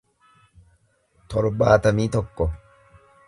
[1.33, 2.51] torbaatamii tokko